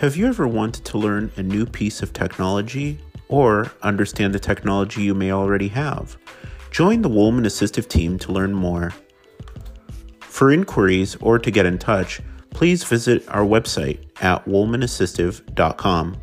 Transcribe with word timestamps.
Have 0.00 0.16
you 0.16 0.28
ever 0.28 0.48
wanted 0.48 0.86
to 0.86 0.96
learn 0.96 1.30
a 1.36 1.42
new 1.42 1.66
piece 1.66 2.00
of 2.00 2.14
technology 2.14 2.98
or 3.28 3.70
understand 3.82 4.34
the 4.34 4.38
technology 4.38 5.02
you 5.02 5.14
may 5.14 5.30
already 5.30 5.68
have? 5.68 6.16
Join 6.70 7.02
the 7.02 7.10
Woolman 7.10 7.44
Assistive 7.44 7.86
team 7.86 8.18
to 8.20 8.32
learn 8.32 8.54
more. 8.54 8.94
For 10.20 10.50
inquiries 10.50 11.16
or 11.16 11.38
to 11.38 11.50
get 11.50 11.66
in 11.66 11.76
touch, 11.76 12.22
please 12.48 12.82
visit 12.82 13.28
our 13.28 13.44
website 13.44 13.98
at 14.22 14.42
woolmanassistive.com. 14.46 16.16